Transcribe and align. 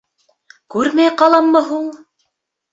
Күрмәй 0.77 1.13
ҡаламмы 1.21 1.63
һуң? 1.71 1.87